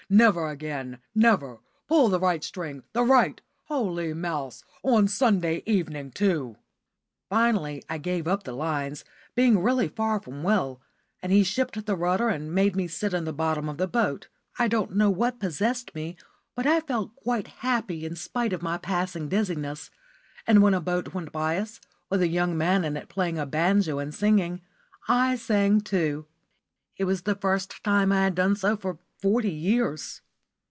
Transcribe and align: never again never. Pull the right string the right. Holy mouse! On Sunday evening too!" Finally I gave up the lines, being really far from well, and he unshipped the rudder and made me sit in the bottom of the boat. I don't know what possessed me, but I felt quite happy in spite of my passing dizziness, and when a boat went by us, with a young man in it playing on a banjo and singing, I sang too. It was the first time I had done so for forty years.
never 0.09 0.49
again 0.49 0.99
never. 1.15 1.57
Pull 1.87 2.09
the 2.09 2.19
right 2.19 2.43
string 2.43 2.83
the 2.91 3.01
right. 3.01 3.39
Holy 3.67 4.13
mouse! 4.13 4.61
On 4.83 5.07
Sunday 5.07 5.63
evening 5.65 6.11
too!" 6.11 6.57
Finally 7.29 7.81
I 7.87 7.97
gave 7.97 8.27
up 8.27 8.43
the 8.43 8.51
lines, 8.51 9.05
being 9.35 9.59
really 9.63 9.87
far 9.87 10.19
from 10.19 10.43
well, 10.43 10.81
and 11.21 11.31
he 11.31 11.37
unshipped 11.39 11.85
the 11.85 11.95
rudder 11.95 12.27
and 12.27 12.53
made 12.53 12.75
me 12.75 12.89
sit 12.89 13.13
in 13.13 13.23
the 13.23 13.31
bottom 13.31 13.69
of 13.69 13.77
the 13.77 13.87
boat. 13.87 14.27
I 14.59 14.67
don't 14.67 14.97
know 14.97 15.09
what 15.09 15.39
possessed 15.39 15.95
me, 15.95 16.17
but 16.55 16.67
I 16.67 16.81
felt 16.81 17.15
quite 17.15 17.47
happy 17.47 18.05
in 18.05 18.17
spite 18.17 18.51
of 18.51 18.61
my 18.61 18.77
passing 18.77 19.29
dizziness, 19.29 19.89
and 20.45 20.61
when 20.61 20.73
a 20.73 20.81
boat 20.81 21.13
went 21.13 21.31
by 21.31 21.57
us, 21.57 21.79
with 22.09 22.21
a 22.21 22.27
young 22.27 22.57
man 22.57 22.83
in 22.83 22.97
it 22.97 23.07
playing 23.07 23.37
on 23.39 23.43
a 23.43 23.49
banjo 23.49 23.99
and 23.99 24.13
singing, 24.13 24.59
I 25.07 25.37
sang 25.37 25.79
too. 25.79 26.25
It 26.97 27.05
was 27.05 27.21
the 27.21 27.33
first 27.35 27.81
time 27.81 28.11
I 28.11 28.23
had 28.25 28.35
done 28.35 28.57
so 28.57 28.75
for 28.75 28.97
forty 29.21 29.51
years. 29.51 30.19